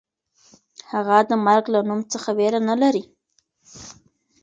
هغه 0.91 1.17
د 1.29 1.31
مرګ 1.45 1.63
له 1.73 1.79
نوم 1.87 2.01
څخه 2.13 2.29
وېره 2.37 2.59
نه 2.69 2.75
لري. 2.81 3.03